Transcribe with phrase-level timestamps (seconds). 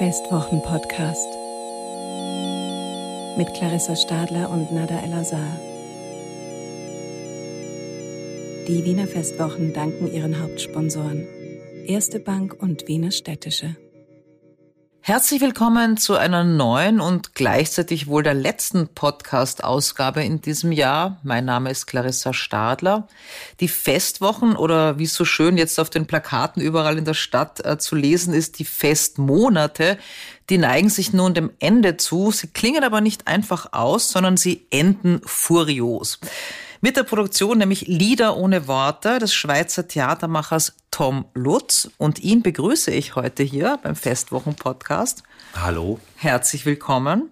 [0.00, 1.28] Festwochen-Podcast
[3.36, 5.60] mit Clarissa Stadler und Nada El-Azhar.
[8.66, 11.28] Die Wiener Festwochen danken ihren Hauptsponsoren
[11.86, 13.76] Erste Bank und Wiener Städtische.
[15.10, 21.18] Herzlich willkommen zu einer neuen und gleichzeitig wohl der letzten Podcast-Ausgabe in diesem Jahr.
[21.24, 23.08] Mein Name ist Clarissa Stadler.
[23.58, 27.58] Die Festwochen oder wie es so schön jetzt auf den Plakaten überall in der Stadt
[27.66, 29.98] äh, zu lesen ist, die Festmonate,
[30.48, 32.30] die neigen sich nun dem Ende zu.
[32.30, 36.20] Sie klingen aber nicht einfach aus, sondern sie enden furios
[36.80, 41.90] mit der Produktion nämlich Lieder ohne Worte des Schweizer Theatermachers Tom Lutz.
[41.98, 45.22] Und ihn begrüße ich heute hier beim Festwochen-Podcast.
[45.54, 46.00] Hallo.
[46.16, 47.30] Herzlich willkommen.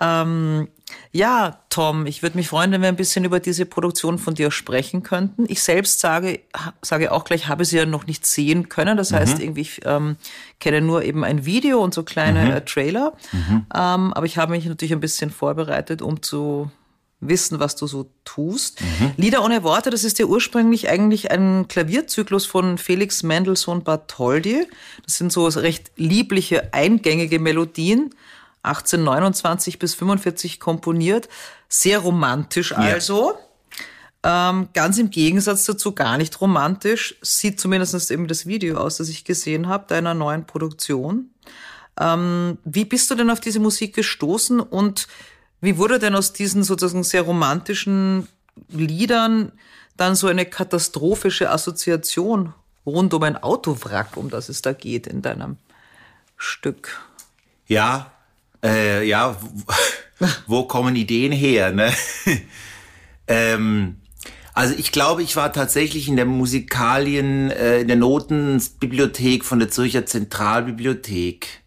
[0.00, 0.68] Ähm,
[1.12, 4.50] ja, Tom, ich würde mich freuen, wenn wir ein bisschen über diese Produktion von dir
[4.50, 5.46] sprechen könnten.
[5.48, 6.40] Ich selbst sage,
[6.82, 8.96] sage auch gleich, habe sie ja noch nicht sehen können.
[8.96, 9.44] Das heißt, mhm.
[9.44, 10.16] irgendwie, ich ähm,
[10.60, 12.50] kenne nur eben ein Video und so kleine mhm.
[12.50, 13.14] äh, Trailer.
[13.32, 13.66] Mhm.
[13.74, 16.70] Ähm, aber ich habe mich natürlich ein bisschen vorbereitet, um zu
[17.28, 18.80] wissen, was du so tust.
[18.80, 19.12] Mhm.
[19.16, 24.66] Lieder ohne Worte, das ist ja ursprünglich eigentlich ein Klavierzyklus von Felix Mendelssohn Bartholdy.
[25.04, 28.14] Das sind so recht liebliche, eingängige Melodien.
[28.62, 31.28] 1829 bis 45 komponiert.
[31.68, 33.32] Sehr romantisch also.
[33.32, 33.38] Ja.
[34.24, 37.16] Ähm, ganz im Gegensatz dazu gar nicht romantisch.
[37.20, 41.30] Sieht zumindest eben das Video aus, das ich gesehen habe, deiner neuen Produktion.
[42.00, 45.06] Ähm, wie bist du denn auf diese Musik gestoßen und
[45.64, 48.28] wie wurde denn aus diesen sozusagen sehr romantischen
[48.68, 49.52] Liedern
[49.96, 52.52] dann so eine katastrophische Assoziation
[52.84, 55.56] rund um ein Autowrack, um das es da geht in deinem
[56.36, 57.00] Stück?
[57.66, 58.12] Ja,
[58.62, 59.36] äh, ja,
[60.46, 61.72] wo kommen Ideen her?
[61.72, 61.92] Ne?
[63.26, 63.96] ähm,
[64.52, 69.70] also ich glaube, ich war tatsächlich in der Musikalien, äh, in der Notenbibliothek von der
[69.70, 71.63] Zürcher Zentralbibliothek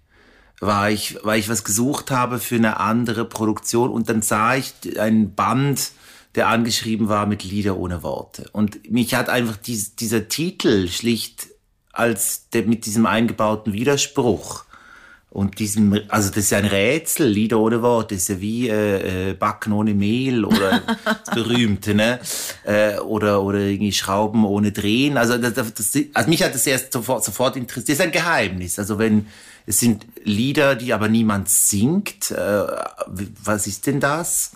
[0.59, 4.73] war ich, weil ich was gesucht habe für eine andere Produktion und dann sah ich
[4.99, 5.92] einen Band,
[6.36, 8.49] der angeschrieben war mit Lieder ohne Worte.
[8.52, 11.48] Und mich hat einfach dies, dieser Titel schlicht
[11.93, 14.65] als der, mit diesem eingebauten Widerspruch
[15.30, 18.70] und diesem, also das ist ja ein Rätsel, Lieder ohne Worte, das ist ja wie
[18.70, 22.20] äh, äh, Backen ohne Mehl oder das berühmte, ne?
[22.64, 25.17] Äh, oder, oder irgendwie Schrauben ohne Drehen.
[25.17, 27.89] Also, das, das, also mich hat das erst sofort, sofort interessiert.
[27.89, 28.80] Das ist ein Geheimnis.
[28.80, 29.27] Also wenn
[29.67, 32.32] es sind Lieder, die aber niemand singt.
[32.32, 32.64] Äh,
[33.44, 34.54] was ist denn das?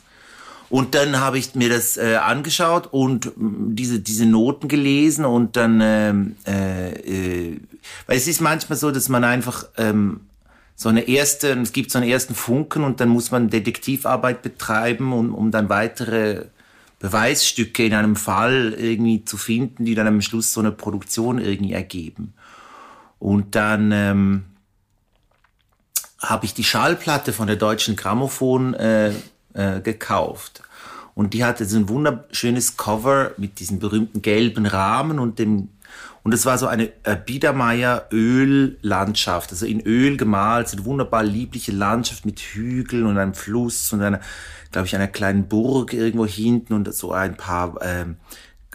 [0.69, 5.57] Und dann habe ich mir das äh, angeschaut und mm, diese, diese Noten gelesen und
[5.57, 7.59] dann, ähm, äh, äh,
[8.07, 10.21] weil es ist manchmal so, dass man einfach ähm,
[10.77, 15.11] so eine erste, es gibt so einen ersten Funken und dann muss man Detektivarbeit betreiben,
[15.11, 16.45] um, um dann weitere
[16.99, 21.73] Beweisstücke in einem Fall irgendwie zu finden, die dann am Schluss so eine Produktion irgendwie
[21.73, 22.33] ergeben.
[23.19, 24.43] Und dann ähm,
[26.21, 29.09] habe ich die Schallplatte von der Deutschen Grammophon äh,
[29.53, 30.61] äh, gekauft.
[31.13, 35.69] Und die hatte so ein wunderschönes Cover mit diesem berühmten gelben Rahmen und dem
[36.23, 41.23] und es war so eine äh, Biedermeier Öllandschaft, also in Öl gemalt, so eine wunderbar
[41.23, 44.19] liebliche Landschaft mit Hügeln und einem Fluss und einer,
[44.71, 48.17] glaube ich, einer kleinen Burg irgendwo hinten und so ein paar ähm,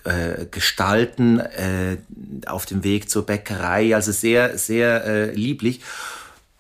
[0.02, 1.98] äh, Gestalten äh,
[2.46, 5.82] auf dem Weg zur Bäckerei, also sehr, sehr äh, lieblich.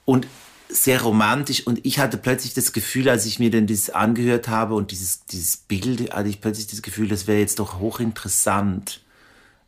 [0.04, 0.28] Und
[0.68, 4.74] sehr romantisch und ich hatte plötzlich das Gefühl, als ich mir denn das angehört habe
[4.74, 9.00] und dieses, dieses Bild, hatte ich plötzlich das Gefühl, das wäre jetzt doch hochinteressant,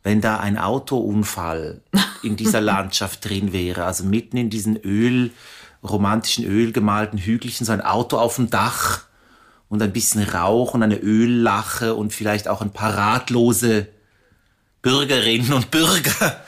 [0.03, 1.81] wenn da ein Autounfall
[2.23, 5.31] in dieser Landschaft drin wäre, also mitten in diesen Öl,
[5.83, 9.03] romantischen Öl gemalten Hügelchen, so ein Auto auf dem Dach
[9.69, 13.87] und ein bisschen Rauch und eine Öllache und vielleicht auch ein paar ratlose
[14.81, 16.43] Bürgerinnen und Bürger,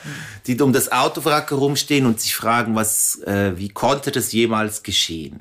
[0.46, 5.40] die um das Autowrack herumstehen und sich fragen, was, äh, wie konnte das jemals geschehen?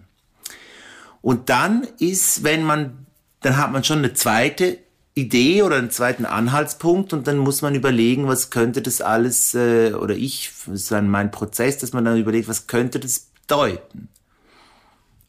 [1.21, 3.05] Und dann ist, wenn man,
[3.41, 4.79] dann hat man schon eine zweite
[5.13, 9.93] Idee oder einen zweiten Anhaltspunkt und dann muss man überlegen, was könnte das alles, äh,
[9.93, 14.09] oder ich, das ist dann mein Prozess, dass man dann überlegt, was könnte das bedeuten?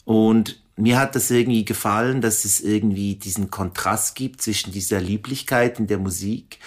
[0.04, 5.78] Und mir hat das irgendwie gefallen, dass es irgendwie diesen Kontrast gibt zwischen dieser Lieblichkeit
[5.78, 6.58] in der Musik,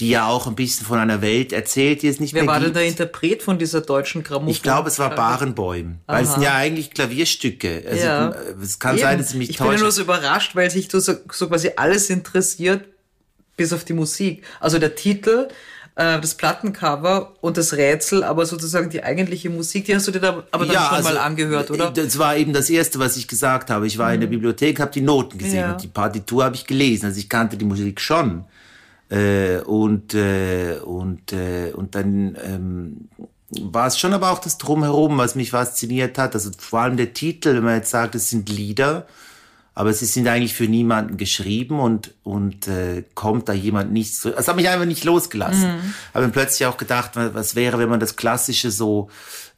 [0.00, 2.54] die ja auch ein bisschen von einer Welt erzählt, die es nicht Wer mehr gibt.
[2.54, 4.50] Wer war denn der Interpret von dieser deutschen Grammophon?
[4.50, 7.84] Ich glaube, es war Barenbäum, weil es sind ja eigentlich Klavierstücke.
[7.88, 8.34] Also ja.
[8.60, 9.02] es kann Eben.
[9.02, 9.68] sein, dass es mich ich täuscht.
[9.68, 11.14] Ich bin ja nur so überrascht, weil sich so, so
[11.48, 12.84] quasi alles interessiert,
[13.56, 14.42] bis auf die Musik.
[14.58, 15.48] Also der Titel,
[15.94, 20.20] äh, das Plattencover und das Rätsel, aber sozusagen die eigentliche Musik, die hast du dir
[20.20, 21.90] da aber dann ja, schon also, mal angehört, oder?
[21.90, 23.86] Das war eben das Erste, was ich gesagt habe.
[23.86, 24.14] Ich war mhm.
[24.14, 24.32] in der mhm.
[24.32, 25.72] Bibliothek, habe die Noten gesehen ja.
[25.72, 27.06] und die Partitur habe ich gelesen.
[27.06, 28.44] Also ich kannte die Musik schon.
[29.10, 33.08] Äh, und, äh, und, äh, und dann, ähm,
[33.60, 36.34] war es schon aber auch das Drumherum, was mich fasziniert hat.
[36.34, 39.06] Also vor allem der Titel, wenn man jetzt sagt, es sind Lieder,
[39.74, 44.30] aber sie sind eigentlich für niemanden geschrieben und, und äh, kommt da jemand nicht so.
[44.34, 45.76] Es hat mich einfach nicht losgelassen.
[45.76, 45.94] Mhm.
[46.12, 49.08] Habe mir plötzlich auch gedacht, was wäre, wenn man das klassische so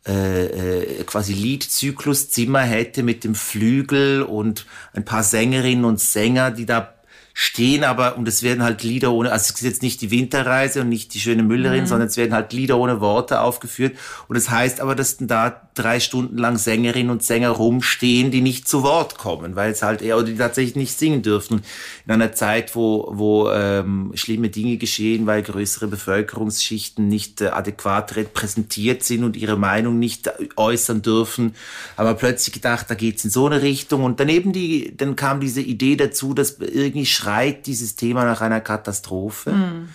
[0.07, 6.67] äh, äh, quasi Liedzykluszimmer hätte mit dem Flügel und ein paar Sängerinnen und Sänger, die
[6.67, 6.95] da
[7.33, 10.83] stehen aber, und es werden halt Lieder ohne, also es ist jetzt nicht die Winterreise
[10.83, 11.87] und nicht die schöne Müllerin, mhm.
[11.87, 13.97] sondern es werden halt Lieder ohne Worte aufgeführt.
[14.29, 18.41] Und es das heißt aber, dass da drei Stunden lang Sängerinnen und Sänger rumstehen, die
[18.41, 21.63] nicht zu Wort kommen, weil es halt eher, oder die tatsächlich nicht singen dürfen.
[22.07, 28.17] In einer Zeit, wo, wo ähm, schlimme Dinge geschehen, weil größere Bevölkerungsschichten nicht äh, adäquat
[28.17, 31.55] repräsentiert sind und ihre Meinung nicht äußern dürfen.
[31.97, 34.05] Aber plötzlich gedacht, da geht's in so eine Richtung.
[34.05, 38.61] Und daneben die, dann kam diese Idee dazu, dass irgendwie schreit dieses Thema nach einer
[38.61, 39.53] Katastrophe.
[39.53, 39.89] Mhm.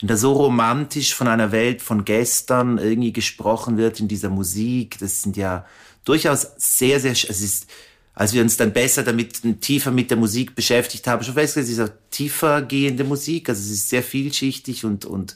[0.00, 4.98] Wenn da so romantisch von einer Welt von gestern irgendwie gesprochen wird in dieser Musik,
[4.98, 5.64] das sind ja
[6.04, 7.66] durchaus sehr, sehr, es ist,
[8.14, 11.78] als wir uns dann besser damit, tiefer mit der Musik beschäftigt haben, schon festgestellt, es
[11.78, 15.34] ist auch tiefer gehende Musik, also es ist sehr vielschichtig und, und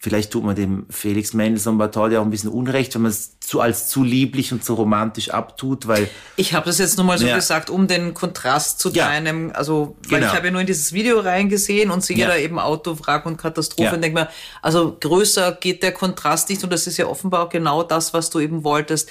[0.00, 3.60] vielleicht tut man dem Felix Mendelssohn Bartholdy auch ein bisschen Unrecht, wenn man es zu,
[3.60, 6.08] als zu lieblich und zu romantisch abtut, weil...
[6.36, 7.34] Ich habe das jetzt nur mal so ja.
[7.34, 9.08] gesagt, um den Kontrast zu ja.
[9.08, 10.30] deinem, also, weil genau.
[10.30, 12.28] ich habe ja nur in dieses Video reingesehen und sehe ja.
[12.28, 14.28] da eben Autowrack und Katastrophe und denke mir,
[14.62, 18.38] also größer geht der Kontrast nicht und das ist ja offenbar genau das, was du
[18.38, 19.10] eben wolltest.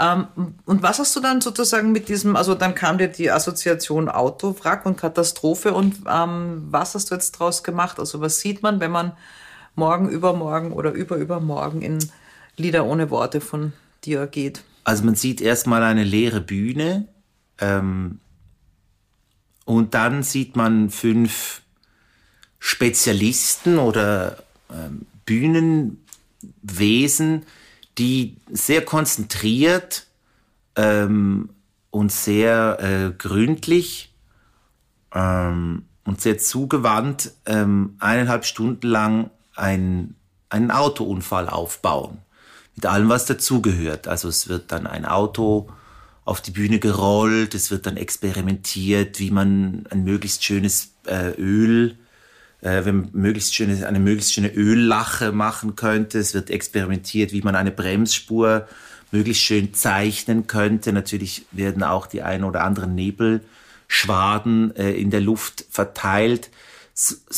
[0.00, 0.26] Ähm,
[0.64, 4.84] und was hast du dann sozusagen mit diesem, also dann kam dir die Assoziation Autowrack
[4.84, 8.00] und Katastrophe und ähm, was hast du jetzt draus gemacht?
[8.00, 9.12] Also was sieht man, wenn man
[9.74, 11.98] morgen, übermorgen oder überübermorgen in
[12.56, 13.72] Lieder ohne Worte von
[14.04, 14.62] dir geht?
[14.84, 17.08] Also man sieht erstmal eine leere Bühne
[17.58, 18.20] ähm,
[19.64, 21.62] und dann sieht man fünf
[22.58, 25.96] Spezialisten oder ähm, Bühnenwesen,
[27.98, 30.06] die sehr konzentriert
[30.76, 31.50] ähm,
[31.90, 34.12] und sehr äh, gründlich
[35.14, 40.14] ähm, und sehr zugewandt ähm, eineinhalb Stunden lang ein,
[40.48, 42.18] einen Autounfall aufbauen.
[42.76, 44.08] Mit allem, was dazugehört.
[44.08, 45.68] Also es wird dann ein Auto
[46.24, 51.96] auf die Bühne gerollt, es wird dann experimentiert, wie man ein möglichst schönes äh, Öl,
[52.62, 56.18] äh, wenn möglichst schöne, eine möglichst schöne Öllache machen könnte.
[56.18, 58.66] Es wird experimentiert, wie man eine Bremsspur
[59.12, 60.92] möglichst schön zeichnen könnte.
[60.92, 66.50] Natürlich werden auch die ein oder anderen Nebelschwaden äh, in der Luft verteilt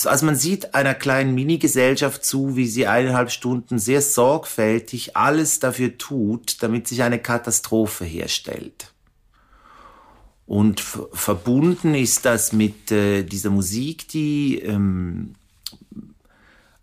[0.05, 5.97] also man sieht einer kleinen Mini-Gesellschaft zu, wie sie eineinhalb Stunden sehr sorgfältig alles dafür
[5.97, 8.93] tut, damit sich eine Katastrophe herstellt.
[10.47, 15.35] Und verbunden ist das mit äh, dieser Musik, die ähm,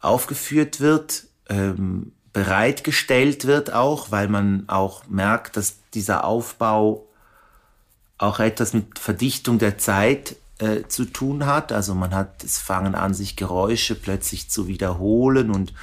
[0.02, 7.08] aufgeführt wird, ähm, bereitgestellt wird auch, weil man auch merkt, dass dieser Aufbau
[8.18, 11.71] auch etwas mit Verdichtung der Zeit äh, zu tun hat.
[11.71, 15.73] Also man hat, es fangen an, sich Geräusche plötzlich zu wiederholen und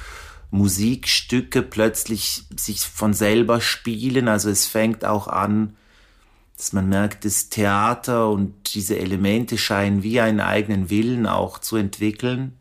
[0.49, 4.27] Musikstücke plötzlich sich von selber spielen.
[4.27, 5.75] Also es fängt auch an,
[6.57, 11.75] dass man merkt, das Theater und diese Elemente scheinen wie einen eigenen Willen auch zu
[11.77, 12.57] entwickeln.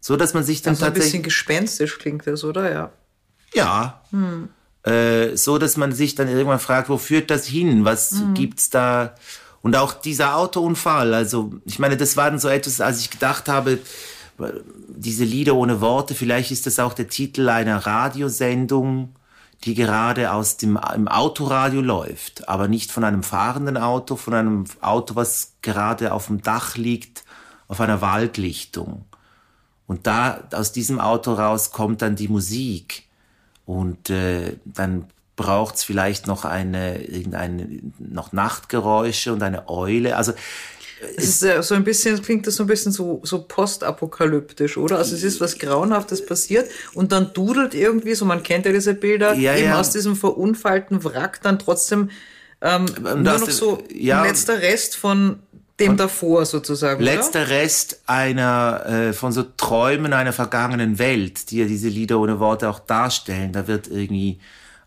[0.00, 1.04] So dass man sich dann also tatsächlich.
[1.04, 2.72] ein bisschen gespenstisch klingt das, oder?
[2.72, 2.92] Ja.
[3.54, 4.02] Ja.
[4.10, 4.48] Hm.
[4.82, 7.84] Äh, so dass man sich dann irgendwann fragt, wo führt das hin?
[7.84, 8.34] Was hm.
[8.34, 9.14] gibt's da?
[9.62, 13.48] Und auch dieser Autounfall, also ich meine, das war dann so etwas, als ich gedacht
[13.48, 13.78] habe,
[14.88, 19.14] diese Lieder ohne Worte, vielleicht ist das auch der Titel einer Radiosendung,
[19.64, 24.64] die gerade aus dem im Autoradio läuft, aber nicht von einem fahrenden Auto, von einem
[24.80, 27.24] Auto, was gerade auf dem Dach liegt,
[27.68, 29.04] auf einer Waldlichtung.
[29.86, 33.06] Und da aus diesem Auto raus kommt dann die Musik
[33.64, 40.16] und äh, dann braucht es vielleicht noch eine, irgendeine, noch Nachtgeräusche und eine Eule.
[40.16, 40.32] Also,
[41.16, 44.98] es ist so ein bisschen, klingt das so ein bisschen so, so postapokalyptisch, oder?
[44.98, 48.94] Also es ist was Grauenhaftes passiert und dann dudelt irgendwie, so man kennt ja diese
[48.94, 49.80] Bilder, ja, eben ja.
[49.80, 52.10] aus diesem verunfallten Wrack dann trotzdem
[52.60, 55.40] ähm, nur noch so ja, letzter Rest von
[55.80, 57.02] dem davor sozusagen.
[57.02, 57.50] Letzter oder?
[57.50, 62.68] Rest einer äh, von so Träumen einer vergangenen Welt, die ja diese Lieder ohne Worte
[62.68, 63.52] auch darstellen.
[63.52, 64.38] Da wird irgendwie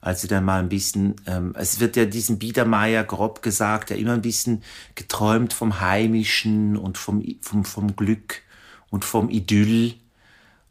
[0.06, 3.98] als sie dann mal ein bisschen, ähm, es wird ja diesem Biedermeier grob gesagt, der
[3.98, 4.62] immer ein bisschen
[4.94, 8.44] geträumt vom Heimischen und vom, vom, vom Glück
[8.92, 9.96] und vom Idyll.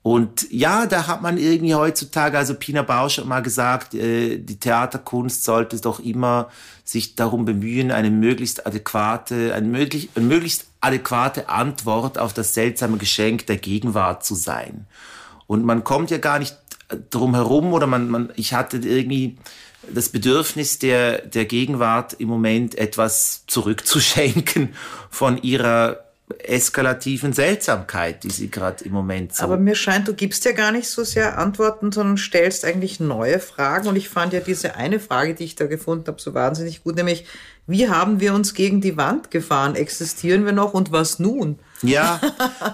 [0.02, 4.60] Und ja, da hat man irgendwie heutzutage, also Pina Bausch hat mal gesagt, äh, die
[4.60, 6.48] Theaterkunst sollte doch immer
[6.84, 12.98] sich darum bemühen, eine möglichst adäquate, eine, möglich, eine möglichst adäquate Antwort auf das seltsame
[12.98, 14.86] Geschenk der Gegenwart zu sein.
[15.48, 16.56] Und man kommt ja gar nicht
[17.10, 19.36] drumherum oder man, man, ich hatte irgendwie
[19.92, 24.74] das Bedürfnis der, der Gegenwart im Moment etwas zurückzuschenken
[25.10, 26.04] von ihrer
[26.38, 29.44] eskalativen Seltsamkeit, die sie gerade im Moment so.
[29.44, 33.38] Aber mir scheint, du gibst ja gar nicht so sehr Antworten, sondern stellst eigentlich neue
[33.38, 33.88] Fragen.
[33.88, 36.96] Und ich fand ja diese eine Frage, die ich da gefunden habe, so wahnsinnig gut,
[36.96, 37.26] nämlich,
[37.66, 39.74] wie haben wir uns gegen die Wand gefahren?
[39.74, 41.58] Existieren wir noch und was nun?
[41.82, 42.20] Ja,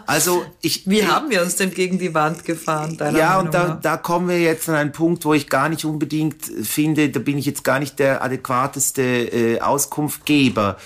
[0.06, 0.87] also ich.
[0.90, 2.97] Wie haben wir uns denn gegen die Wand gefahren?
[3.00, 5.85] ja, Meinung und da, da kommen wir jetzt an einen Punkt, wo ich gar nicht
[5.85, 10.76] unbedingt finde, da bin ich jetzt gar nicht der adäquateste äh, Auskunftgeber,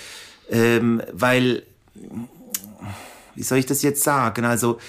[0.49, 1.63] ähm, weil
[3.35, 4.45] wie soll ich das jetzt sagen?
[4.45, 4.79] Also,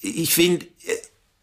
[0.00, 0.66] ich finde,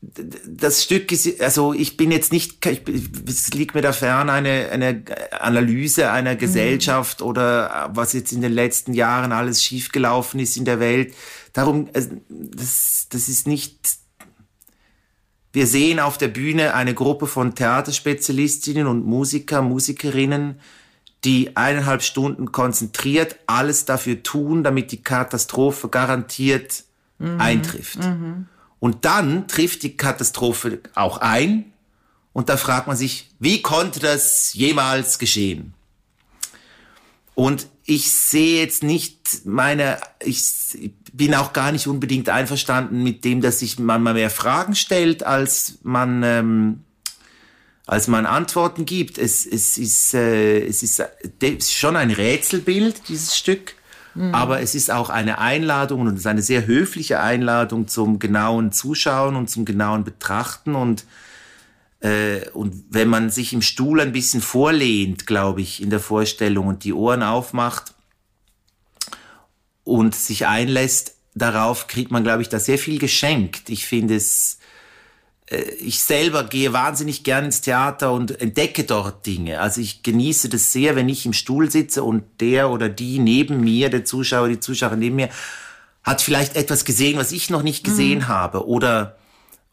[0.05, 2.81] das Stück ist, also ich bin jetzt nicht, ich,
[3.25, 5.03] es liegt mir da fern, eine, eine
[5.39, 7.27] Analyse einer Gesellschaft mhm.
[7.27, 11.13] oder was jetzt in den letzten Jahren alles schiefgelaufen ist in der Welt.
[11.53, 13.97] Darum, das, das ist nicht,
[15.53, 20.59] wir sehen auf der Bühne eine Gruppe von Theaterspezialistinnen und Musiker, Musikerinnen,
[21.23, 26.83] die eineinhalb Stunden konzentriert alles dafür tun, damit die Katastrophe garantiert
[27.19, 27.39] mhm.
[27.39, 27.99] eintrifft.
[27.99, 28.47] Mhm.
[28.83, 31.71] Und dann trifft die Katastrophe auch ein
[32.33, 35.73] und da fragt man sich, wie konnte das jemals geschehen?
[37.33, 40.43] Und ich sehe jetzt nicht meine, ich
[41.13, 45.23] bin auch gar nicht unbedingt einverstanden mit dem, dass sich man mal mehr Fragen stellt,
[45.23, 46.83] als man ähm,
[47.87, 49.17] als man Antworten gibt.
[49.17, 51.01] Es, es, ist, äh, es ist,
[51.39, 53.75] ist schon ein Rätselbild, dieses Stück.
[54.15, 54.33] Mhm.
[54.33, 58.71] Aber es ist auch eine Einladung und es ist eine sehr höfliche Einladung zum genauen
[58.71, 60.75] Zuschauen und zum genauen Betrachten.
[60.75, 61.05] Und,
[62.01, 66.67] äh, und wenn man sich im Stuhl ein bisschen vorlehnt, glaube ich, in der Vorstellung
[66.67, 67.93] und die Ohren aufmacht
[69.83, 73.69] und sich einlässt, darauf kriegt man, glaube ich, da sehr viel geschenkt.
[73.69, 74.59] Ich finde es
[75.79, 79.59] ich selber gehe wahnsinnig gern ins Theater und entdecke dort Dinge.
[79.59, 83.61] Also ich genieße das sehr, wenn ich im Stuhl sitze und der oder die neben
[83.61, 85.29] mir, der Zuschauer, die Zuschauerin neben mir,
[86.03, 88.27] hat vielleicht etwas gesehen, was ich noch nicht gesehen mhm.
[88.27, 89.17] habe oder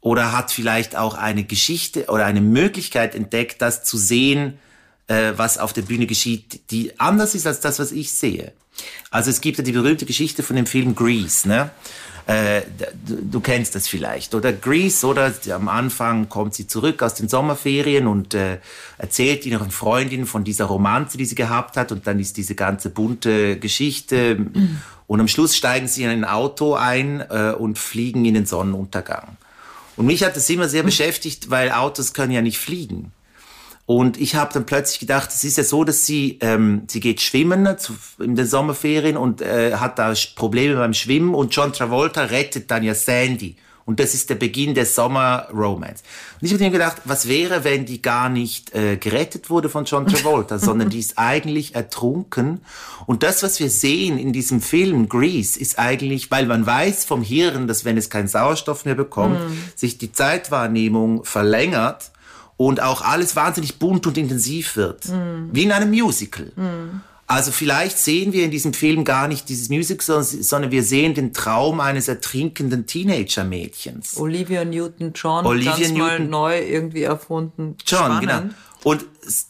[0.01, 4.59] oder hat vielleicht auch eine Geschichte oder eine Möglichkeit entdeckt, das zu sehen,
[5.09, 8.53] äh, was auf der Bühne geschieht, die anders ist als das, was ich sehe.
[9.11, 11.71] Also es gibt ja die berühmte Geschichte von dem Film Grease, ne?
[12.31, 12.63] Äh,
[13.07, 14.37] du, du, kennst das vielleicht.
[14.37, 18.59] Oder Grease, oder am Anfang kommt sie zurück aus den Sommerferien und äh,
[18.99, 21.91] erzählt ihren Freundinnen von dieser Romanze, die sie gehabt hat.
[21.91, 24.47] Und dann ist diese ganze bunte Geschichte.
[25.09, 29.37] Und am Schluss steigen sie in ein Auto ein äh, und fliegen in den Sonnenuntergang.
[29.97, 33.11] Und mich hat das immer sehr beschäftigt, weil Autos können ja nicht fliegen.
[33.91, 37.21] Und ich habe dann plötzlich gedacht, es ist ja so, dass sie, ähm, sie geht
[37.21, 42.23] schwimmen zu, in den Sommerferien und äh, hat da Probleme beim Schwimmen und John Travolta
[42.23, 43.57] rettet dann ja Sandy.
[43.87, 46.05] Und das ist der Beginn der Sommer-Romance.
[46.41, 49.87] Und ich habe mir gedacht, was wäre, wenn die gar nicht äh, gerettet wurde von
[49.87, 52.61] John Travolta, sondern die ist eigentlich ertrunken.
[53.07, 57.23] Und das, was wir sehen in diesem Film Grease, ist eigentlich, weil man weiß vom
[57.23, 59.53] Hirn, dass wenn es keinen Sauerstoff mehr bekommt, mm.
[59.75, 62.10] sich die Zeitwahrnehmung verlängert
[62.61, 65.09] und auch alles wahnsinnig bunt und intensiv wird.
[65.09, 65.49] Mm.
[65.51, 66.53] Wie in einem Musical.
[66.57, 67.01] Mm.
[67.27, 71.33] Also vielleicht sehen wir in diesem Film gar nicht dieses Musical, sondern wir sehen den
[71.33, 74.19] Traum eines ertrinkenden Teenager-Mädchens.
[74.19, 77.77] Olivia Newton-John, Olivia ganz Newton mal neu irgendwie erfunden.
[77.87, 78.43] John, genau.
[78.85, 79.07] Und,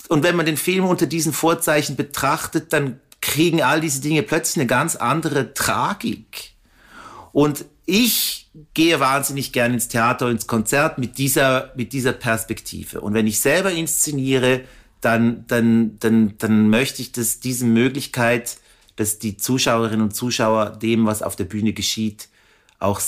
[0.09, 4.59] und wenn man den Film unter diesen Vorzeichen betrachtet, dann kriegen all diese Dinge plötzlich
[4.59, 6.53] eine ganz andere Tragik.
[7.33, 13.01] Und ich gehe wahnsinnig gern ins Theater, ins Konzert mit dieser, mit dieser Perspektive.
[13.01, 14.63] Und wenn ich selber inszeniere,
[15.01, 18.59] dann, dann, dann, dann möchte ich, dass diese Möglichkeit,
[18.97, 22.29] dass die Zuschauerinnen und Zuschauer dem, was auf der Bühne geschieht,
[22.79, 23.01] auch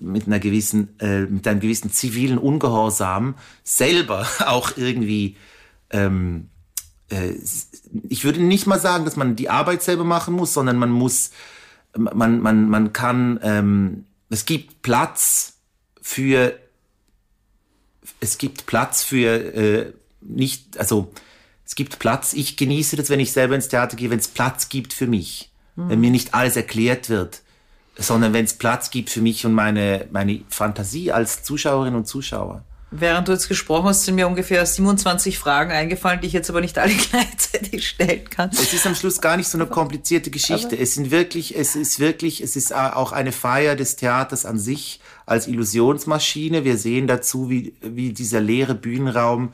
[0.00, 5.36] mit einer gewissen, äh, mit einem gewissen zivilen Ungehorsam selber auch irgendwie,
[5.90, 6.48] ähm,
[7.10, 7.34] äh,
[8.08, 11.30] ich würde nicht mal sagen, dass man die Arbeit selber machen muss, sondern man muss,
[11.96, 15.54] man, man, man kann ähm, es gibt Platz
[16.02, 16.58] für,
[18.20, 21.12] es gibt Platz für äh, nicht, also
[21.64, 24.68] es gibt Platz, ich genieße das, wenn ich selber ins Theater gehe, wenn es Platz
[24.68, 25.90] gibt für mich, mhm.
[25.90, 27.42] wenn mir nicht alles erklärt wird,
[27.96, 32.64] sondern wenn es Platz gibt für mich und meine, meine Fantasie als Zuschauerin und Zuschauer.
[32.90, 36.62] Während du jetzt gesprochen hast, sind mir ungefähr 27 Fragen eingefallen, die ich jetzt aber
[36.62, 38.48] nicht alle gleichzeitig stellen kann.
[38.50, 40.68] Es ist am Schluss gar nicht so eine komplizierte Geschichte.
[40.68, 44.58] Aber es sind wirklich, es ist wirklich, es ist auch eine Feier des Theaters an
[44.58, 46.64] sich als Illusionsmaschine.
[46.64, 49.50] Wir sehen dazu, wie, wie dieser leere Bühnenraum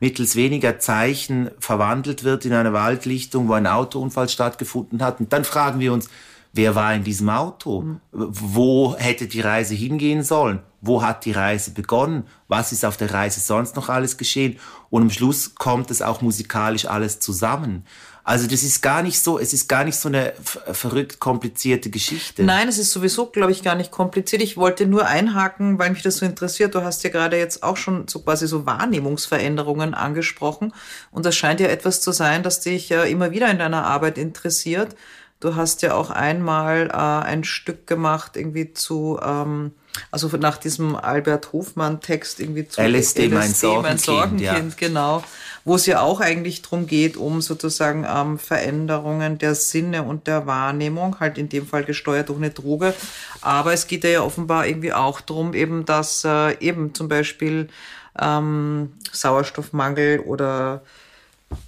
[0.00, 5.20] mittels weniger Zeichen verwandelt wird in eine Waldlichtung, wo ein Autounfall stattgefunden hat.
[5.20, 6.08] Und dann fragen wir uns,
[6.54, 7.82] wer war in diesem Auto?
[7.82, 8.00] Mhm.
[8.12, 10.60] Wo hätte die Reise hingehen sollen?
[10.80, 14.58] Wo hat die Reise begonnen, was ist auf der Reise sonst noch alles geschehen
[14.90, 17.84] und am Schluss kommt es auch musikalisch alles zusammen.
[18.28, 22.42] Also das ist gar nicht so, es ist gar nicht so eine verrückt komplizierte Geschichte.
[22.42, 24.42] Nein, es ist sowieso, glaube ich, gar nicht kompliziert.
[24.42, 26.74] Ich wollte nur einhaken, weil mich das so interessiert.
[26.74, 30.74] Du hast ja gerade jetzt auch schon so quasi so Wahrnehmungsveränderungen angesprochen.
[31.10, 34.18] Und das scheint ja etwas zu sein, das dich ja immer wieder in deiner Arbeit
[34.18, 34.94] interessiert.
[35.40, 39.72] Du hast ja auch einmal äh, ein Stück gemacht, irgendwie zu, ähm,
[40.10, 44.88] also nach diesem Albert Hofmann-Text irgendwie zu LSD, LSD mein Sorgenkind, mein Sorgenkind ja.
[44.88, 45.24] genau
[45.68, 50.46] wo es ja auch eigentlich darum geht, um sozusagen ähm, Veränderungen der Sinne und der
[50.46, 52.94] Wahrnehmung, halt in dem Fall gesteuert durch eine Droge.
[53.42, 57.68] Aber es geht ja offenbar irgendwie auch darum, eben, dass äh, eben zum Beispiel
[58.18, 60.80] ähm, Sauerstoffmangel oder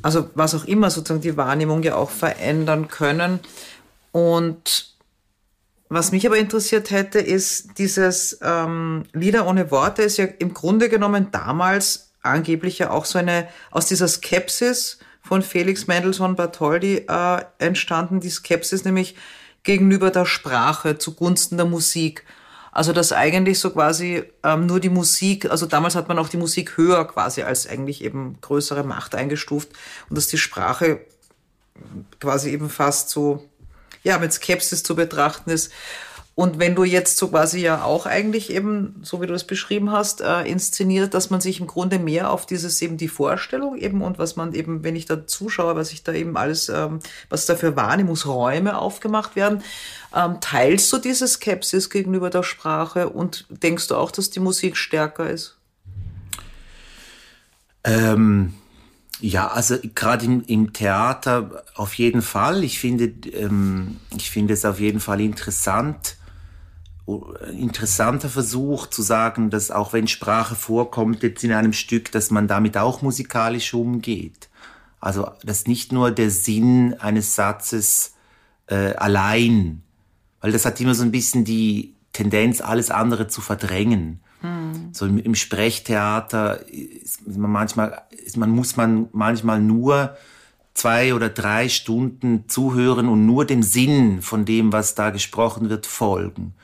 [0.01, 3.41] also was auch immer sozusagen die Wahrnehmung ja auch verändern können.
[4.13, 4.90] Und
[5.93, 10.89] was mich aber interessiert hätte, ist dieses ähm, Lieder ohne Worte ist ja im Grunde
[10.89, 17.43] genommen damals angeblich ja auch so eine, aus dieser Skepsis von Felix Mendelssohn Bartholdy äh,
[17.59, 19.17] entstanden, die Skepsis nämlich
[19.65, 22.25] gegenüber der Sprache zugunsten der Musik.
[22.71, 26.37] Also dass eigentlich so quasi ähm, nur die Musik, also damals hat man auch die
[26.37, 29.71] Musik höher quasi als eigentlich eben größere Macht eingestuft
[30.09, 31.01] und dass die Sprache
[32.21, 33.51] quasi eben fast so
[34.03, 35.71] ja mit Skepsis zu betrachten ist.
[36.41, 39.93] Und wenn du jetzt so quasi ja auch eigentlich eben, so wie du es beschrieben
[39.93, 44.01] hast, äh, inszeniert, dass man sich im Grunde mehr auf dieses eben die Vorstellung eben
[44.01, 47.45] und was man eben, wenn ich da zuschaue, was ich da eben alles, ähm, was
[47.45, 49.63] da für Wahrnehmungsräume aufgemacht werden,
[50.17, 54.79] ähm, teilst du diese Skepsis gegenüber der Sprache und denkst du auch, dass die Musik
[54.79, 55.59] stärker ist?
[57.85, 58.55] Ähm,
[59.21, 62.65] ja, also gerade im, im, Theater auf jeden Fall.
[62.65, 66.17] Ich finde, ähm, ich finde es auf jeden Fall interessant,
[67.59, 72.47] interessanter Versuch zu sagen, dass auch wenn Sprache vorkommt jetzt in einem Stück, dass man
[72.47, 74.49] damit auch musikalisch umgeht.
[75.01, 78.15] Also dass nicht nur der Sinn eines Satzes
[78.67, 79.83] äh, allein,
[80.41, 84.21] weil das hat immer so ein bisschen die Tendenz, alles andere zu verdrängen.
[84.41, 84.91] Hm.
[84.93, 90.17] So im, Sprechtheater ist man manchmal, ist man muss man manchmal nur
[90.75, 95.87] zwei oder drei Stunden zuhören und nur dem Sinn von dem, was da gesprochen wird,
[95.87, 96.55] folgen.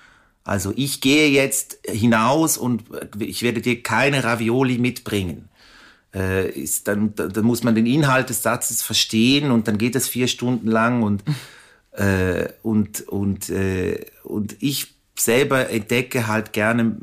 [0.43, 2.85] Also ich gehe jetzt hinaus und
[3.19, 5.49] ich werde dir keine Ravioli mitbringen.
[6.15, 10.09] Äh, ist dann, dann muss man den Inhalt des Satzes verstehen und dann geht das
[10.09, 11.25] vier Stunden lang und,
[11.93, 16.97] äh, und, und, äh, und ich selber entdecke halt gerne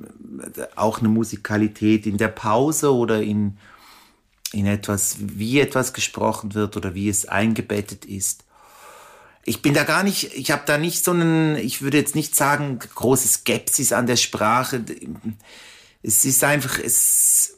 [0.76, 3.58] auch eine Musikalität in der Pause oder in,
[4.52, 8.44] in etwas, wie etwas gesprochen wird oder wie es eingebettet ist
[9.46, 12.36] ich bin da gar nicht, ich habe da nicht so einen, ich würde jetzt nicht
[12.36, 14.84] sagen, große Skepsis an der Sprache.
[16.02, 17.58] Es ist einfach, es,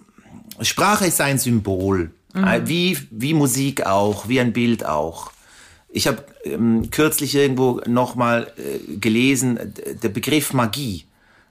[0.61, 2.67] Sprache ist ein Symbol, mhm.
[2.67, 5.31] wie, wie Musik auch, wie ein Bild auch.
[5.95, 11.05] Ich habe ähm, kürzlich irgendwo nochmal äh, gelesen, der Begriff Magie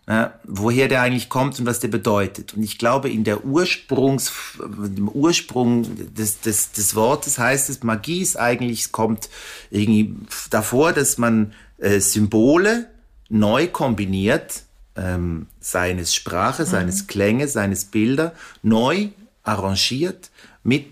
[0.07, 2.53] ja, woher der eigentlich kommt und was der bedeutet.
[2.55, 8.21] Und ich glaube, in der Ursprungs, im Ursprung des, des, des Wortes heißt es, Magie
[8.21, 9.31] ist eigentlich, es kommt
[9.71, 10.15] irgendwie
[10.51, 12.91] davor, dass man äh, Symbole
[13.31, 16.69] neu kombiniert, ähm, seines Sprache, mhm.
[16.69, 19.09] seines Klänge, seines Bilder, neu
[19.43, 20.31] arrangiert
[20.63, 20.87] mit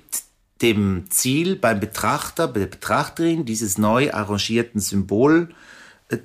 [0.62, 5.48] dem Ziel beim Betrachter, bei der Betrachterin dieses neu arrangierten Symbol,
[6.08, 6.18] äh,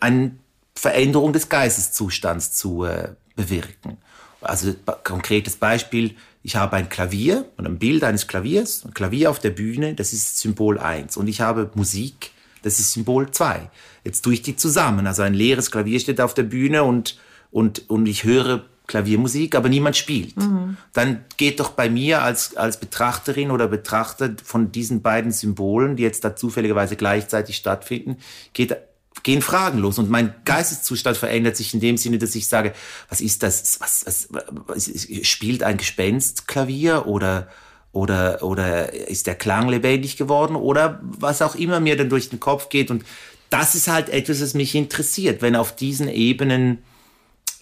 [0.00, 0.38] einen
[0.74, 3.98] Veränderung des Geisteszustands zu äh, bewirken.
[4.40, 9.38] Also konkretes Beispiel, ich habe ein Klavier und ein Bild eines Klaviers, ein Klavier auf
[9.38, 13.70] der Bühne, das ist Symbol 1 und ich habe Musik, das ist Symbol 2.
[14.04, 17.18] Jetzt tue ich die zusammen, also ein leeres Klavier steht auf der Bühne und,
[17.52, 20.36] und, und ich höre Klaviermusik, aber niemand spielt.
[20.36, 20.76] Mhm.
[20.92, 26.02] Dann geht doch bei mir als, als Betrachterin oder Betrachter von diesen beiden Symbolen, die
[26.02, 28.16] jetzt da zufälligerweise gleichzeitig stattfinden,
[28.52, 28.76] geht
[29.22, 32.72] gehen Fragen los und mein Geisteszustand verändert sich in dem Sinne, dass ich sage,
[33.08, 33.80] was ist das?
[33.80, 34.28] Was, was,
[34.66, 34.90] was
[35.22, 37.48] spielt ein Gespenst Klavier oder
[37.92, 42.40] oder oder ist der Klang lebendig geworden oder was auch immer mir dann durch den
[42.40, 43.04] Kopf geht und
[43.50, 46.78] das ist halt etwas, was mich interessiert, wenn auf diesen Ebenen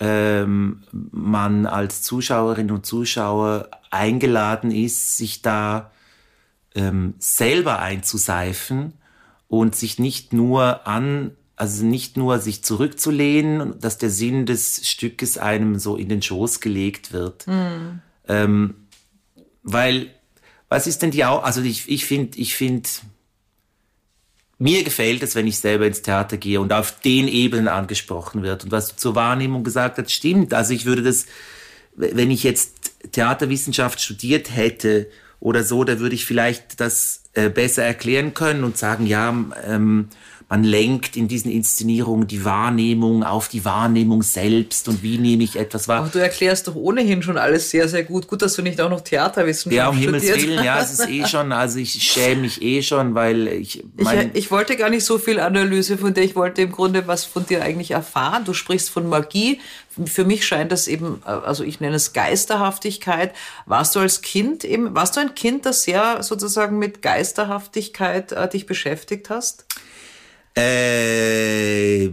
[0.00, 5.90] ähm, man als Zuschauerin und Zuschauer eingeladen ist, sich da
[6.74, 8.94] ähm, selber einzuseifen
[9.48, 15.36] und sich nicht nur an also nicht nur sich zurückzulehnen, dass der Sinn des Stückes
[15.36, 17.46] einem so in den Schoß gelegt wird.
[17.46, 18.00] Mhm.
[18.26, 18.74] Ähm,
[19.62, 20.08] weil,
[20.70, 22.88] was ist denn die, Au also ich, ich finde, ich finde,
[24.61, 28.64] mir gefällt es, wenn ich selber ins Theater gehe und auf den Ebenen angesprochen wird.
[28.64, 30.53] Und was du zur Wahrnehmung gesagt hast, stimmt.
[30.53, 31.25] Also ich würde das,
[31.96, 35.09] wenn ich jetzt Theaterwissenschaft studiert hätte
[35.40, 39.35] oder so, da würde ich vielleicht das äh, besser erklären können und sagen, ja,
[39.66, 40.11] ähm,
[40.50, 45.54] man lenkt in diesen Inszenierungen die Wahrnehmung auf die Wahrnehmung selbst und wie nehme ich
[45.54, 46.00] etwas wahr.
[46.00, 48.26] Aber du erklärst doch ohnehin schon alles sehr, sehr gut.
[48.26, 51.24] Gut, dass du nicht auch noch Theaterwissenschaft Ja, um Himmels Willen, ja, es ist eh
[51.24, 53.84] schon, also ich schäme mich eh schon, weil ich...
[53.96, 57.06] Mein ich, ich wollte gar nicht so viel Analyse von dir, ich wollte im Grunde
[57.06, 58.44] was von dir eigentlich erfahren.
[58.44, 59.60] Du sprichst von Magie.
[60.04, 63.34] Für mich scheint das eben, also ich nenne es Geisterhaftigkeit.
[63.66, 68.48] Warst du als Kind eben, warst du ein Kind, das sehr sozusagen mit Geisterhaftigkeit äh,
[68.48, 69.64] dich beschäftigt hast?
[70.56, 72.10] Äh,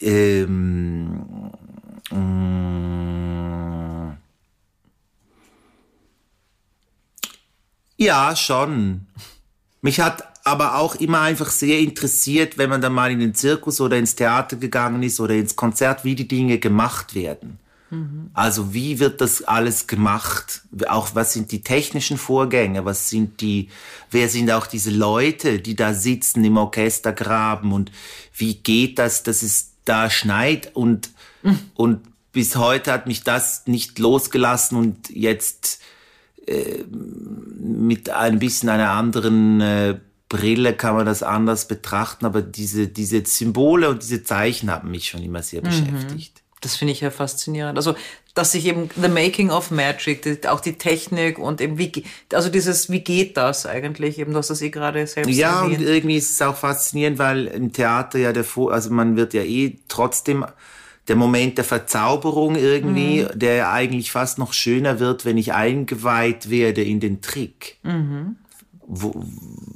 [0.00, 1.50] ähm,
[2.10, 4.16] mm,
[7.96, 9.06] ja, schon.
[9.82, 13.80] Mich hat aber auch immer einfach sehr interessiert, wenn man dann mal in den Zirkus
[13.80, 17.58] oder ins Theater gegangen ist oder ins Konzert, wie die Dinge gemacht werden.
[18.34, 20.62] Also wie wird das alles gemacht?
[20.88, 22.84] Auch was sind die technischen Vorgänge?
[22.84, 23.68] Was sind die,
[24.10, 27.92] wer sind auch diese Leute, die da sitzen im Orchestergraben und
[28.36, 31.10] wie geht das, dass es da schneit und,
[31.42, 31.60] mhm.
[31.74, 32.00] und
[32.32, 35.80] bis heute hat mich das nicht losgelassen und jetzt
[36.46, 42.88] äh, mit ein bisschen einer anderen äh, Brille kann man das anders betrachten, aber diese,
[42.88, 45.66] diese Symbole und diese Zeichen haben mich schon immer sehr mhm.
[45.66, 46.42] beschäftigt.
[46.60, 47.76] Das finde ich ja faszinierend.
[47.76, 47.94] Also,
[48.34, 52.90] dass sich eben The Making of Magic, auch die Technik und eben wie, also dieses,
[52.90, 54.18] wie geht das eigentlich?
[54.18, 55.78] Eben, du hast das eh gerade selbst Ja, erwähnt.
[55.78, 59.42] und irgendwie ist es auch faszinierend, weil im Theater ja der, also man wird ja
[59.42, 60.44] eh trotzdem
[61.08, 63.38] der Moment der Verzauberung irgendwie, mhm.
[63.38, 67.76] der eigentlich fast noch schöner wird, wenn ich eingeweiht werde in den Trick.
[67.82, 68.36] Mhm
[68.88, 69.24] wo,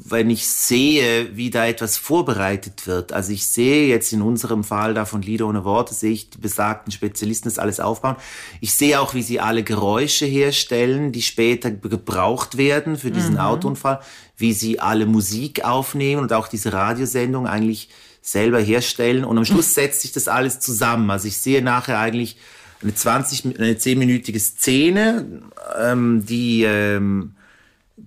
[0.04, 4.94] wenn ich sehe, wie da etwas vorbereitet wird, also ich sehe jetzt in unserem Fall
[4.94, 8.16] da von Lieder ohne Worte, sehe ich die besagten Spezialisten das alles aufbauen.
[8.60, 13.40] Ich sehe auch, wie sie alle Geräusche herstellen, die später gebraucht werden für diesen mhm.
[13.40, 14.00] Autounfall,
[14.36, 17.88] wie sie alle Musik aufnehmen und auch diese Radiosendung eigentlich
[18.22, 21.10] selber herstellen und am Schluss setzt sich das alles zusammen.
[21.10, 22.36] Also ich sehe nachher eigentlich
[22.82, 25.42] eine 20, eine 10-minütige Szene,
[25.78, 27.34] ähm, die ähm,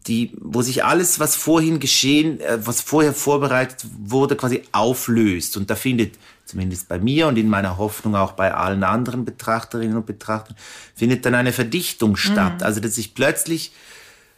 [0.07, 5.57] die, wo sich alles, was vorhin geschehen, äh, was vorher vorbereitet wurde, quasi auflöst.
[5.57, 9.97] Und da findet, zumindest bei mir und in meiner Hoffnung auch bei allen anderen Betrachterinnen
[9.97, 10.55] und Betrachtern,
[10.95, 12.59] findet dann eine Verdichtung statt.
[12.59, 12.65] Mhm.
[12.65, 13.71] Also, dass ich plötzlich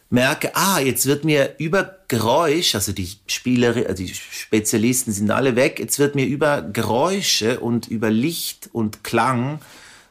[0.08, 5.56] merke, ah, jetzt wird mir über Geräusch, also die Spieler, also die Spezialisten sind alle
[5.56, 9.60] weg, jetzt wird mir über Geräusche und über Licht und Klang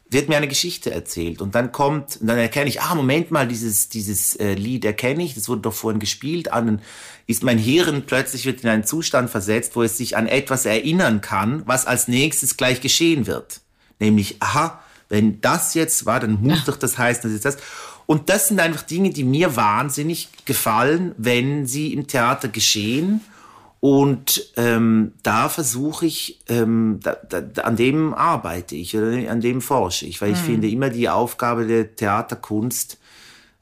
[0.10, 3.48] wird mir eine Geschichte erzählt und dann kommt, und dann erkenne ich, ah, Moment mal,
[3.48, 6.82] dieses, dieses äh, Lied erkenne ich, das wurde doch vorhin gespielt, an,
[7.28, 11.22] ist mein Hirn plötzlich wird in einen Zustand versetzt, wo es sich an etwas erinnern
[11.22, 13.62] kann, was als nächstes gleich geschehen wird.
[14.00, 17.58] Nämlich, aha, wenn das jetzt war, dann muss doch das heißen, dass jetzt das.
[18.06, 23.22] Und das sind einfach Dinge, die mir wahnsinnig gefallen, wenn sie im Theater geschehen
[23.86, 29.62] und ähm, da versuche ich, ähm, da, da, an dem arbeite ich oder an dem
[29.62, 30.45] forsche ich, weil ich mhm.
[30.45, 32.98] finde immer die Aufgabe der Theaterkunst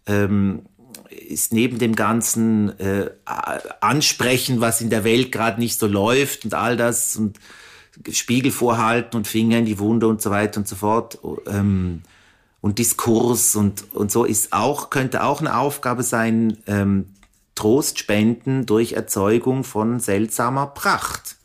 [0.06, 0.62] ähm,
[1.10, 3.10] ist neben dem ganzen äh,
[3.82, 7.38] Ansprechen, was in der Welt gerade nicht so läuft und all das und
[8.10, 12.02] Spiegel vorhalten und Finger in die Wunde und so weiter und so fort ähm,
[12.62, 17.08] und Diskurs und, und so ist auch, könnte auch eine Aufgabe sein, ähm,
[17.56, 21.36] Trost spenden durch Erzeugung von seltsamer Pracht.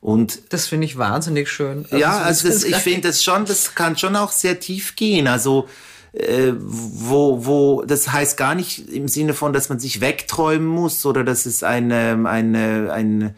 [0.00, 1.84] Und das finde ich wahnsinnig schön.
[1.84, 5.28] Also ja, also das, ich finde das schon, das kann schon auch sehr tief gehen.
[5.28, 5.68] Also
[6.12, 11.06] äh, wo, wo, das heißt gar nicht im Sinne von, dass man sich wegträumen muss
[11.06, 13.34] oder dass es eine, eine, ein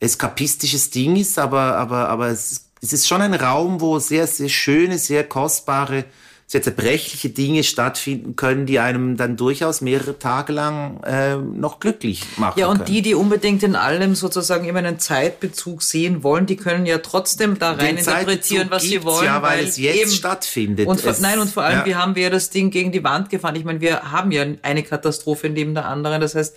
[0.00, 4.48] eskapistisches Ding ist, aber, aber, aber es, es ist schon ein Raum, wo sehr, sehr
[4.48, 6.04] schöne, sehr kostbare
[6.46, 12.24] sehr zerbrechliche Dinge stattfinden können, die einem dann durchaus mehrere Tage lang äh, noch glücklich
[12.36, 12.60] machen.
[12.60, 12.86] Ja, und können.
[12.86, 17.58] die, die unbedingt in allem sozusagen immer einen Zeitbezug sehen wollen, die können ja trotzdem
[17.58, 19.24] da rein interpretieren, was sie wollen.
[19.24, 20.86] Ja, weil, weil es jetzt eben, stattfindet.
[20.86, 21.86] Und es, nein, und vor allem, ja.
[21.86, 23.56] wir haben ja das Ding gegen die Wand gefahren.
[23.56, 26.20] Ich meine, wir haben ja eine Katastrophe neben der anderen.
[26.20, 26.54] Das heißt,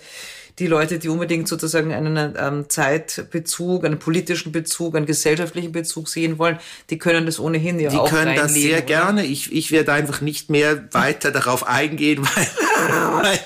[0.58, 6.38] die Leute, die unbedingt sozusagen einen ähm, Zeitbezug, einen politischen Bezug, einen gesellschaftlichen Bezug sehen
[6.38, 8.86] wollen, die können das ohnehin ja die auch Die können das sehr oder?
[8.86, 9.26] gerne.
[9.26, 13.40] Ich, ich werde einfach nicht mehr weiter darauf eingehen, weil, weil,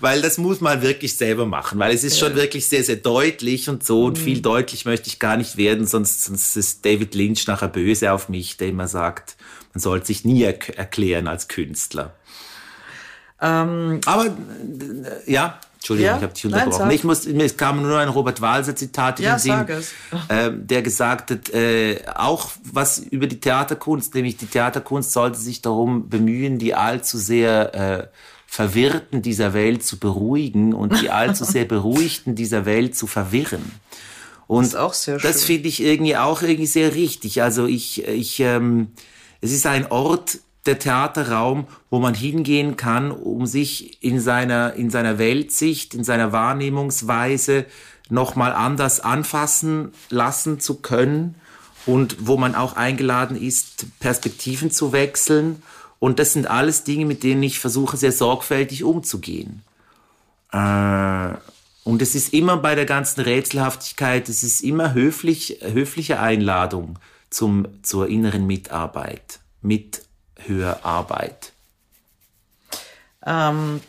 [0.00, 3.70] weil das muss man wirklich selber machen, weil es ist schon wirklich sehr, sehr deutlich
[3.70, 4.22] und so und mhm.
[4.22, 8.28] viel deutlich möchte ich gar nicht werden, sonst, sonst ist David Lynch nachher böse auf
[8.28, 9.36] mich, der immer sagt,
[9.72, 12.14] man sollte sich nie erklären als Künstler.
[13.40, 16.16] Ähm, Aber äh, ja, Entschuldigung, Ja?
[16.18, 16.88] ich habe dich Nein, unterbrochen.
[16.88, 19.70] Nee, ich muss, mir kam nur ein Robert Walser Zitat in Ja, den Sinn, sag
[19.70, 19.92] es.
[20.28, 25.62] äh, der gesagt hat, äh, auch was über die Theaterkunst, nämlich die Theaterkunst sollte sich
[25.62, 28.06] darum bemühen, die allzu sehr äh,
[28.46, 33.72] Verwirrten dieser Welt zu beruhigen und die allzu sehr Beruhigten dieser Welt zu verwirren.
[34.48, 35.46] Und ist auch sehr das schön.
[35.56, 37.40] finde ich irgendwie auch irgendwie sehr richtig.
[37.42, 38.88] Also ich, ich, ähm,
[39.40, 44.90] es ist ein Ort, der Theaterraum, wo man hingehen kann, um sich in seiner, in
[44.90, 47.64] seiner Weltsicht, in seiner Wahrnehmungsweise
[48.10, 51.36] nochmal anders anfassen lassen zu können
[51.86, 55.62] und wo man auch eingeladen ist, Perspektiven zu wechseln.
[55.98, 59.62] Und das sind alles Dinge, mit denen ich versuche, sehr sorgfältig umzugehen.
[60.52, 61.34] Äh,
[61.84, 66.98] und es ist immer bei der ganzen Rätselhaftigkeit, es ist immer höflich, höfliche Einladung
[67.30, 69.40] zum, zur inneren Mitarbeit,
[70.48, 71.52] Mithörarbeit.
[73.26, 73.80] Ähm,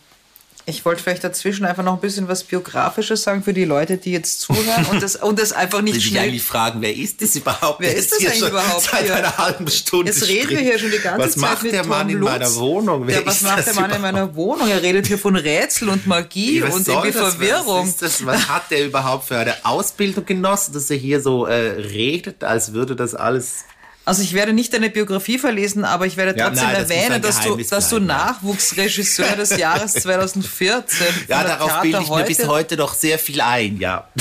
[0.68, 4.12] ich wollte vielleicht dazwischen einfach noch ein bisschen was Biografisches sagen für die Leute, die
[4.12, 7.36] jetzt zuhören und das, und das einfach nicht Die schnell eigentlich fragen, wer ist das
[7.36, 7.80] überhaupt?
[7.80, 9.16] Wer ist das eigentlich schon überhaupt Seit hier?
[9.16, 10.12] einer halben Stunde.
[10.12, 12.18] Jetzt reden wir hier schon die ganze was Zeit macht mit der Mann Tom in
[12.20, 12.30] Lutz.
[12.30, 13.08] meiner Wohnung?
[13.08, 14.70] Wer Ja, was macht der Mann in meiner Wohnung?
[14.70, 17.36] Er redet hier von Rätsel und Magie und irgendwie das?
[17.36, 17.88] Verwirrung.
[17.88, 18.26] Was, das?
[18.26, 22.74] was hat der überhaupt für eine Ausbildung genossen, dass er hier so äh, redet, als
[22.74, 23.66] würde das alles
[24.04, 26.92] Also ich werde nicht deine Biografie verlesen, aber ich werde Ja, trotzdem nein, das muss
[26.98, 28.02] erwähnen, ein dass du, dass du ja.
[28.02, 33.78] Nachwuchsregisseur des Jahres 2014 Ja, darauf bilde ich mir bis heute noch sehr viel ein,
[33.78, 34.08] ja.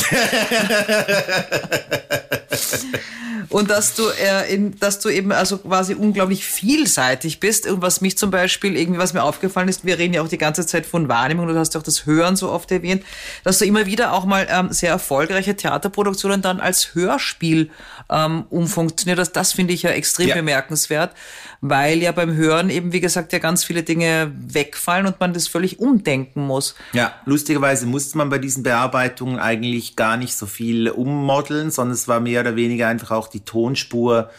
[3.51, 7.66] Und dass du, äh, in, dass du eben also quasi unglaublich vielseitig bist.
[7.66, 10.38] Und was mich zum Beispiel irgendwie, was mir aufgefallen ist, wir reden ja auch die
[10.38, 13.03] ganze Zeit von Wahrnehmung, du hast ja auch das Hören so oft erwähnt,
[13.43, 17.71] dass du immer wieder auch mal ähm, sehr erfolgreiche Theaterproduktionen dann als Hörspiel
[18.09, 19.33] ähm, umfunktioniert hast.
[19.33, 20.35] Das finde ich ja extrem Ja.
[20.35, 21.14] bemerkenswert,
[21.61, 25.49] weil ja beim Hören eben, wie gesagt, ja ganz viele Dinge wegfallen und man das
[25.49, 26.75] völlig umdenken muss.
[26.93, 32.09] Ja, lustigerweise musste man bei diesen Bearbeitungen eigentlich gar nicht so viel ummodeln, sondern es
[32.09, 34.31] war mehr oder weniger einfach auch die Tonspur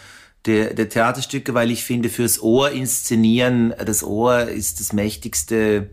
[0.45, 5.89] der, der Theaterstücke, weil ich finde, fürs Ohr inszenieren, das Ohr ist das mächtigste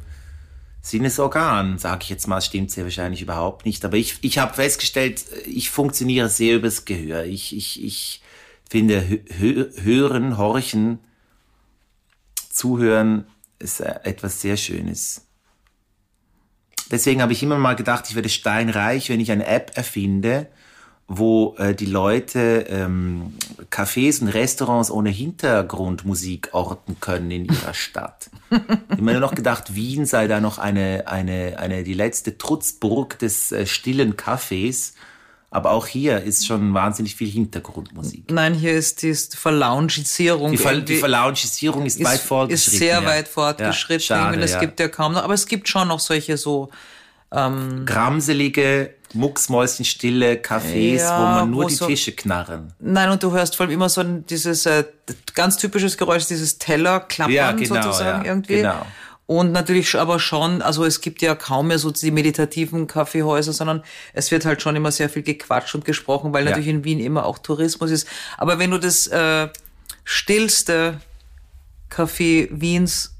[0.80, 3.84] Sinnesorgan, sage ich jetzt mal, stimmt sehr wahrscheinlich überhaupt nicht.
[3.84, 7.24] Aber ich, ich habe festgestellt, ich funktioniere sehr übers Gehör.
[7.24, 8.22] Ich, ich, ich
[8.68, 10.98] finde, hö hö- hören, horchen,
[12.50, 13.26] zuhören
[13.58, 15.26] ist äh, etwas sehr Schönes.
[16.90, 20.48] Deswegen habe ich immer mal gedacht, ich werde steinreich, wenn ich eine App erfinde,
[21.06, 23.34] wo äh, die Leute ähm,
[23.70, 28.30] Cafés und Restaurants ohne Hintergrundmusik orten können in ihrer Stadt.
[28.50, 28.58] ich
[28.90, 33.18] habe mir nur noch gedacht, Wien sei da noch eine, eine, eine, die letzte Trutzburg
[33.18, 34.92] des äh, stillen Cafés.
[35.50, 38.30] Aber auch hier ist schon wahnsinnig viel Hintergrundmusik.
[38.30, 40.50] Nein, hier ist die Verlaungisierung.
[40.50, 42.72] Die, Ver die Verlaungisierung ist, weit fortgeschritten.
[42.74, 43.06] Ist sehr ja.
[43.06, 44.16] weit fortgeschritten.
[44.16, 44.60] Ja, schade, es ja.
[44.60, 46.68] gibt ja kaum noch, aber es gibt schon noch solche so,
[47.30, 52.72] gramselige, mucksmäuschenstille Cafés, Ja, wo man nur wo die so- Tische knarren.
[52.78, 54.84] nein, und du hörst vor allem immer so ein, dieses äh,
[55.34, 58.56] ganz typisches Geräusch, dieses Tellerklappern Ja, genau, sozusagen ja, irgendwie.
[58.56, 58.86] genau.
[59.30, 63.82] Und natürlich aber schon, also es gibt ja kaum mehr so die meditativen Kaffeehäuser, sondern
[64.14, 66.50] es wird halt schon immer sehr viel gequatscht und gesprochen, weil Ja.
[66.52, 68.08] natürlich in Wien immer auch Tourismus ist.
[68.38, 69.48] Aber wenn du das äh,
[70.02, 71.00] stillste
[71.90, 73.14] Café Wiens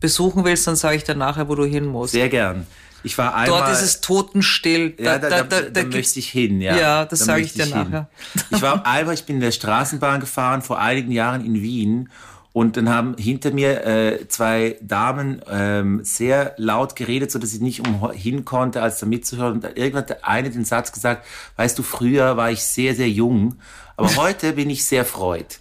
[0.00, 2.12] besuchen willst, dann sage ich dir nachher, wo du hin musst.
[2.12, 2.66] Sehr gern.
[3.04, 3.60] Ich war einmal.
[3.60, 4.94] Dort ist es totenstill.
[4.98, 6.76] ja, da, da, da, gibt's- möchte ich hin, ja.
[6.76, 8.10] Ja, das Da sage ich dir nachher.
[8.50, 12.10] Ich war einmal, ich bin in der Straßenbahn gefahren vor einigen Jahren in Wien
[12.52, 17.60] und dann haben hinter mir äh, zwei Damen ähm, sehr laut geredet, so dass ich
[17.60, 19.54] nicht umhin konnte, als da mitzuhören.
[19.54, 21.24] Und irgendwann hat der eine den Satz gesagt,
[21.56, 23.56] weißt du, früher war ich sehr, sehr jung,
[23.96, 25.60] aber heute bin ich sehr freut.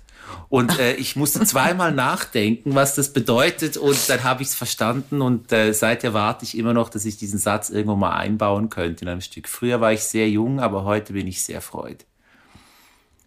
[0.50, 3.78] Und äh, ich musste zweimal nachdenken, was das bedeutet.
[3.78, 5.22] Und dann habe ich es verstanden.
[5.22, 9.06] Und äh, seither warte ich immer noch, dass ich diesen Satz irgendwo mal einbauen könnte
[9.06, 9.48] in einem Stück.
[9.48, 12.06] Früher war ich sehr jung, aber heute bin ich sehr freut.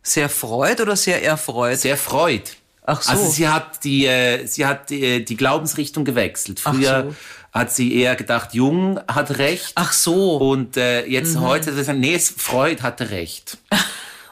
[0.03, 1.79] Sehr freut oder sehr erfreut?
[1.79, 2.57] Sehr freut.
[2.85, 3.11] Ach so.
[3.11, 6.59] Also sie hat die, äh, sie hat die, äh, die Glaubensrichtung gewechselt.
[6.59, 7.15] Früher so.
[7.53, 9.73] hat sie eher gedacht, jung hat recht.
[9.77, 10.37] Ach so.
[10.37, 13.59] Und äh, jetzt heute, sie gesagt, nee, es Freud hatte recht.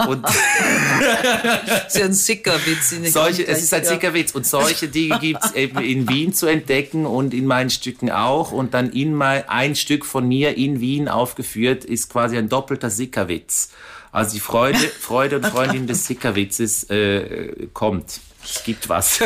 [0.07, 2.95] Und Das ist ja ein Sickerwitz.
[3.13, 3.85] solche, es ist ein.
[3.85, 8.51] Sickerwitz und solche Dinge gibt's eben in Wien zu entdecken und in meinen Stücken auch
[8.51, 12.91] und dann in mein, ein Stück von mir in Wien aufgeführt ist quasi ein doppelter
[12.91, 13.71] Sickerwitz.
[14.13, 18.21] Also die Freude, Freude und Freundin des Sickerwitzes äh, kommt.
[18.43, 19.21] Es gibt was.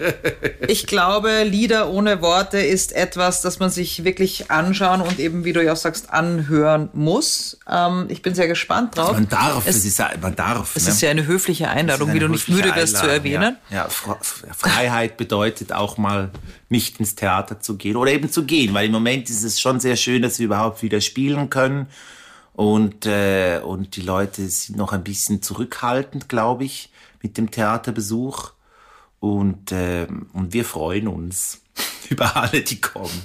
[0.66, 5.52] ich glaube, Lieder ohne Worte ist etwas, das man sich wirklich anschauen und eben, wie
[5.52, 7.58] du ja auch sagst, anhören muss.
[7.68, 9.12] Ähm, ich bin sehr gespannt drauf.
[9.12, 10.74] Man darf, es, es ist ja, man darf.
[10.74, 10.90] Es ne?
[10.90, 13.56] ist ja eine höfliche Einladung, wie du nicht müde wirst zu erwähnen.
[13.70, 14.18] Ja, ja,
[14.52, 16.30] Freiheit bedeutet auch mal
[16.68, 19.78] nicht ins Theater zu gehen oder eben zu gehen, weil im Moment ist es schon
[19.78, 21.86] sehr schön, dass wir überhaupt wieder spielen können.
[22.54, 26.90] Und, äh, und die Leute sind noch ein bisschen zurückhaltend, glaube ich
[27.22, 28.52] mit dem Theaterbesuch.
[29.18, 31.60] Und, äh, und wir freuen uns
[32.08, 33.22] über alle, die kommen.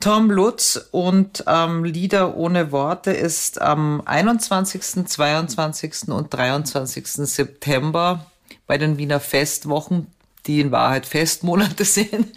[0.00, 6.08] Tom Lutz und ähm, Lieder ohne Worte ist am 21., 22.
[6.08, 7.06] und 23.
[7.06, 8.26] September
[8.66, 10.06] bei den Wiener Festwochen,
[10.46, 12.32] die in Wahrheit Festmonate sind,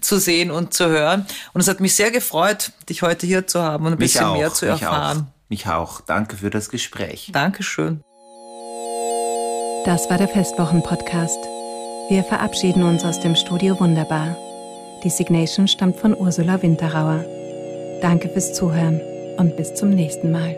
[0.00, 1.26] zu sehen und zu hören.
[1.52, 4.26] Und es hat mich sehr gefreut, dich heute hier zu haben und ein mich bisschen
[4.26, 5.26] auch, mehr zu erfahren.
[5.48, 5.72] Mich auch.
[5.72, 6.00] mich auch.
[6.02, 7.30] Danke für das Gespräch.
[7.32, 8.04] Dankeschön.
[9.84, 11.38] Das war der Festwochen-Podcast.
[12.08, 14.36] Wir verabschieden uns aus dem Studio Wunderbar.
[15.02, 17.24] Die Signation stammt von Ursula Winterauer.
[18.00, 19.00] Danke fürs Zuhören
[19.38, 20.54] und bis zum nächsten Mal.